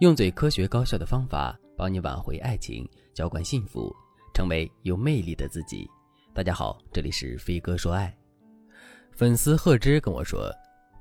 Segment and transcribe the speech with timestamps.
[0.00, 3.94] 用最科学高效的方法帮你挽回爱情，浇灌幸福，
[4.32, 5.86] 成为有魅力的自己。
[6.32, 8.10] 大家好，这里是飞哥说爱。
[9.12, 10.50] 粉丝贺芝跟我说，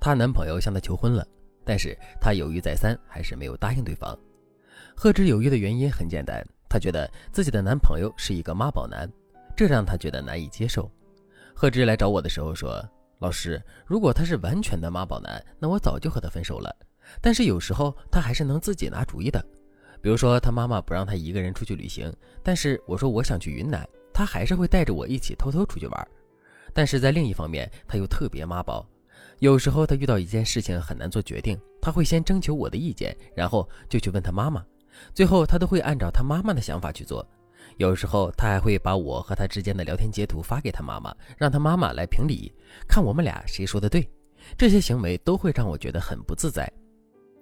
[0.02, 1.26] 她男朋友向她求婚了，
[1.64, 4.20] 但是她犹豫再三，还是没有答应对方。
[4.98, 9.10] 贺芝犹豫的原因很简单，她觉得自己的男朋友是一个妈宝男，
[9.56, 10.92] 这让她觉得难以接受。
[11.56, 12.86] 贺芝来找我的时候说
[13.20, 16.76] ：“老师，如果他是完全的妈宝男，那我早就和他分手了。”
[17.22, 19.44] 但是有时候他还是能自己拿主意的，
[20.02, 22.12] 比如说他妈妈不让他一个人出去旅行，
[22.44, 26.08] 但是我说我想去云南，他还是会带着我一起偷偷出去玩。
[26.74, 28.88] 但是在另一方面，他又特别妈宝，
[29.40, 34.64] 有时候他遇到一件事情很难做决定，他会先征求我的意见，然后就去问他妈妈，
[35.14, 37.28] 最后他都会按照他妈妈的想法去做。
[37.78, 42.54] 有时候他还会把我和他之间的聊天截图发给他妈妈，让他妈妈来评理，
[42.88, 44.10] 看我们俩谁说的对。
[44.58, 46.72] 这些行为都会让我觉得很不自在。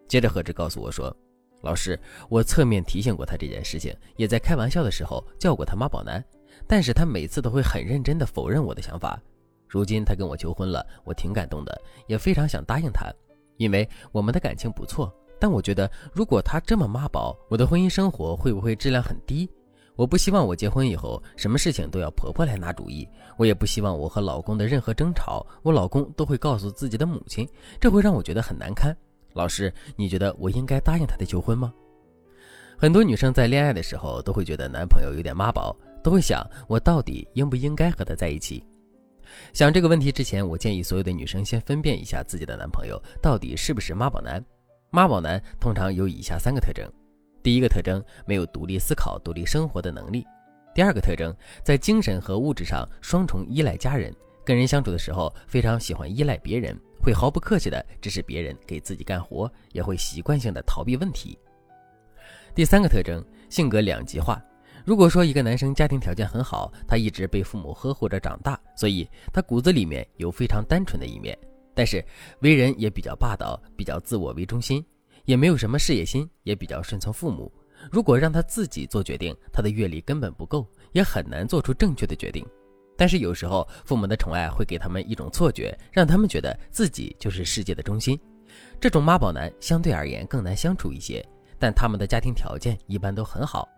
[0.07, 1.15] 接着，何志告诉我说
[1.61, 6.23] ：“老师，我侧面提醒过他这件事情，也在开玩笑的时候叫过他妈宝男，
[6.65, 9.19] 但是他每次都会很认真地否认我的想法。
[9.67, 13.11] 如今他跟我求婚了，我挺感动的，也非常想答应他，
[13.57, 15.13] 因为我们的感情不错。
[15.39, 19.49] 但我觉得，如果他这么妈宝，我的婚姻生活会不会质量很低？
[19.95, 27.47] 我不希望我结婚以后什么事情都要婆婆来拿主意，我也不希望我和老公的任何争吵，我老公都会告诉自己的母亲，
[27.79, 28.95] 这会让我觉得很难堪。”
[29.37, 31.71] 老师，你觉得我应该答应他的求婚吗？
[32.75, 38.63] 很多女生在恋爱的时候都会觉得男朋友有点妈宝，都会想我到底应不应该和他在一起。
[39.53, 44.43] 想这个问题之前，我建议所有的女生先分辨一下自己的男朋友到底是不是妈宝男。
[44.89, 46.89] 妈宝男通常有以下三个特征：
[47.43, 50.23] 第一个特征，没有独立思考、独立生活的能力；
[50.73, 56.79] 第二个特征，在精神和物质上双重依赖家人，跟人相处的时候非常喜欢依赖别人。
[57.07, 61.39] 会毫不客气地指使别人给自己干活，也会习惯性的逃避问题。
[62.53, 64.43] 第三个特征，性格两极化。
[64.83, 71.37] 如果说一个男生家庭条件很好，他一直被父母呵护着长大，所以他骨子里面有非常单纯的一面，
[71.73, 72.03] 但是
[72.41, 74.85] 为人也比较霸道，比较自我为中心，
[75.23, 77.49] 也没有什么事业心，也比较顺从父母。
[77.89, 82.45] 如果让他自己做决定，他的阅历根本不够，也很难做出正确的决定。
[82.97, 88.19] 但是有时候，父母的宠爱会给他们一种错觉，让他们觉得自己就是世界的中心。
[88.81, 91.23] 这种妈宝男相对而言更难相处一些，
[91.59, 93.69] 但他们的家庭条件一般都很好。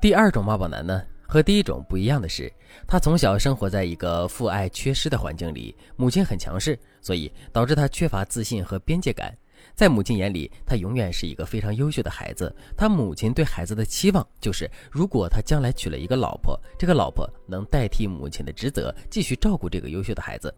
[0.00, 2.52] 第二种妈宝男呢，和第一种不一样的是，
[2.86, 9.36] 他从小生活在一个父爱缺失的环境里，母亲很强势，所以导致他缺乏自信和边界感。
[9.74, 12.54] 在母亲眼里，他永远是一个非常优秀的孩子。
[12.76, 20.54] 他母亲对孩子的期望就是，如果他将来娶了一个老婆，这个老婆能代替母亲的职责，继续照顾这个优秀的孩子。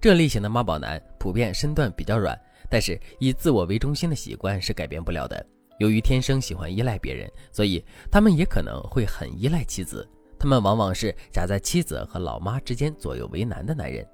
[0.00, 5.46] 这类型的妈宝男普遍身段比较软，但是以自我为中心的习惯是改变不了的。
[5.78, 10.08] 由于天生喜欢依赖别人，所以他们也可能会很依赖妻子。
[10.38, 14.06] 他们往往是夹在妻子和老妈之间左右为难的男人。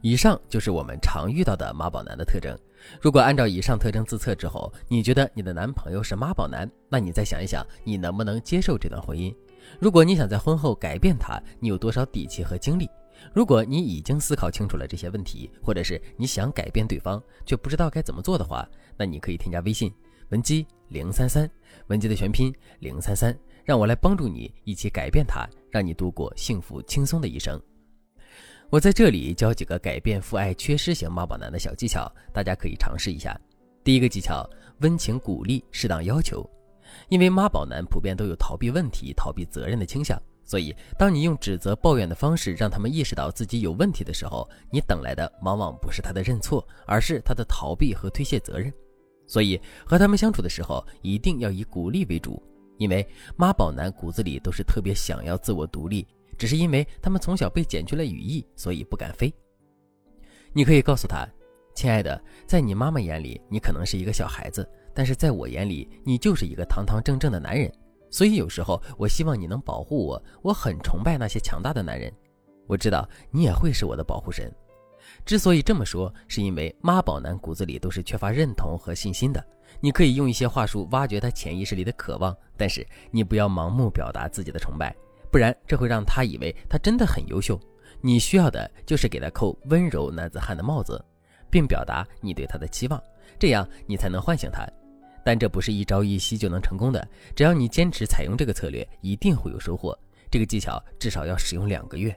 [0.00, 2.56] 以上就是我们常遇到的妈宝男的特征。
[3.00, 9.34] 如果按照以上特征自测之后，你觉得你的男朋友是妈宝男，那你再想一想，你能不能接受这段婚姻？
[9.78, 12.88] 如果你想在婚后改变他，你有多少底气和精力？
[13.34, 19.92] 如果你已经思考清楚了这些问题，或者是你想改变对方却不知道该怎么做的话，那你可以添加微信
[20.30, 21.48] 文姬零三三，
[21.88, 27.60] 文姬的全拼零三三，让我来帮助你一起改变他，让你度过幸福轻松的一生。
[28.70, 33.36] 我在这里教几个改变父爱缺失型妈宝男的小技巧，大家可以尝试一下。
[33.82, 34.48] 第一个技巧，
[34.78, 36.48] 温情鼓励，适当要求。
[37.08, 48.72] 因为妈宝男普遍都有逃避问题、逃避责任的倾向，所以当你用指责、抱怨的方式让他们意识到自己有问题的时候，你等来的往往不是他的认错，而是他的逃避和推卸责任。
[49.26, 52.40] 所以和他们相处的时候，一定要以鼓励为主，
[52.78, 53.04] 因为
[53.36, 56.06] 妈宝男骨子里都是特别想要自我独立。
[56.40, 59.30] 只是因为他们从小被剪去了羽翼，所以不敢飞。
[60.54, 61.28] 你可以告诉他
[61.76, 67.70] ：“亲爱的，在你妈妈眼里，你可能是一个小孩子，但是在我眼里，你就是一个堂堂正正的男人。
[68.08, 70.22] 所以有时候，我希望你能保护我。
[70.40, 72.10] 我很崇拜那些强大的男人。
[72.66, 74.50] 我知道你也会是我的保护神。
[75.26, 79.44] 之所以这么说，是因为妈宝男骨子里都是缺乏认同和信心的。
[79.78, 84.96] 你可以用一些话术挖掘他潜意识里的渴望，但是你不要盲目表达自己的崇拜。”
[85.30, 87.58] 不然，这会让他以为他真的很优秀。
[88.00, 91.02] 你需要的就是给他扣温柔男子汉的帽子，
[91.50, 93.02] 并表达你对他的期望，
[93.38, 94.66] 这样你才能唤醒他。
[95.22, 97.06] 但这不是一朝一夕就能成功的，
[97.36, 99.96] 只要你坚持采用这个策略，一定会有收获。
[100.30, 102.16] 这个技巧至少要使用两个月。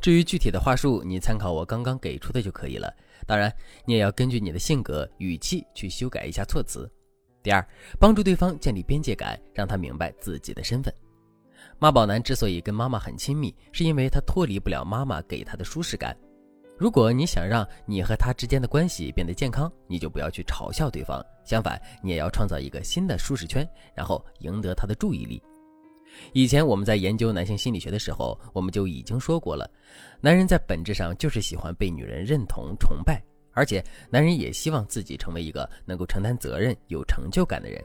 [0.00, 2.92] 至于具体的话术，你参考我刚刚给出的就可以了。
[3.24, 3.54] 当然，
[3.86, 6.90] 你也要根据你的性格、语气去修改一下措辞。
[7.40, 7.64] 第二，
[8.00, 10.92] 帮助对方建立边界感，让他明白自己的身份。
[11.78, 16.16] 妈宝男之所以跟妈妈很亲密，是因为他脱离不了妈妈给他的舒适感。
[16.78, 25.42] 如果你想让你和他之间的关系变得健康，你就不要去嘲笑对方，相反，你也要创造一个新的舒适圈，然后赢得他的注意力。
[26.32, 29.70] 以前我们在研究男性心理学的时候，我们就已经说过了，
[30.20, 33.22] 男人在本质上就是喜欢被女人认同、崇拜。
[33.54, 37.84] 而且，男人也希望自己成为一个能够承担责任、有成就感的人。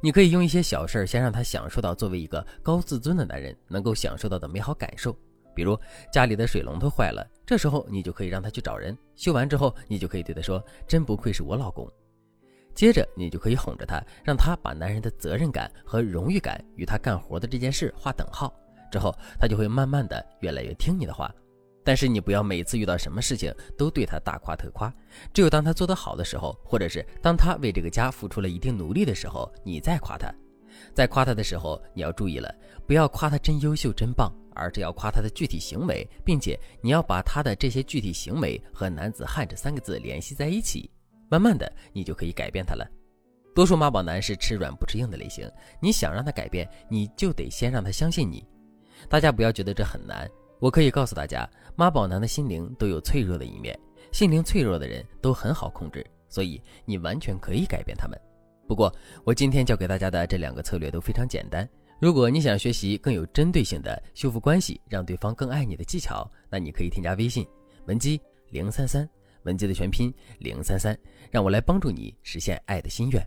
[0.00, 5.16] 你可以用一些小事儿先让他享受到作为一个高自尊的男人能够享受到的美好感受，
[5.54, 5.78] 比如
[6.12, 11.90] 家里的水龙头坏了，这时候你就可以让他去找人修完之后，你就可以对他说：“真不愧是我老公。”
[12.74, 18.54] 接着，你就可以哄着他，让他把男人的责任感和荣誉感与他干活的这件事划等号，
[18.92, 19.10] 之后
[19.40, 21.34] 他就会慢慢的越来越听你的话。
[21.86, 24.92] 但是你不要每次遇到什么事情都对他大夸特夸，
[25.32, 30.28] 只有当他做得好的时候，或者是当他为这个家付出了一定努力的时候，你再夸他。
[30.92, 32.52] 在夸他的时候，你要注意了，
[32.88, 40.90] 不要夸他真优秀、真棒，而是要夸他的具体行为，并且你要把他的这些具体行为和“男子汉”这三个字联系在一起。
[41.28, 42.84] 慢慢的，你就可以改变他了。
[43.54, 45.48] 多数妈宝男是吃软不吃硬的类型，
[45.80, 48.44] 你想让他改变，你就得先让他相信你。
[49.08, 50.28] 大家不要觉得这很难。
[50.58, 53.78] 我可以告诉大家，妈宝男的心灵都有脆弱的一面，
[54.12, 58.18] 心灵脆弱的人都很好控制，所以你完全可以改变他们。
[58.66, 58.92] 不过，
[59.24, 61.68] 我今天教给大家的这两个策略都非常简单。
[62.00, 67.46] 如果你想学习更有针对性的修复关系，让对方更爱你的技巧，那你可以添加微信
[67.86, 68.20] 文姬
[68.50, 69.08] 零三三，
[69.44, 70.98] 文姬的全拼零三三，
[71.30, 73.26] 让我来帮助你实现爱的心愿。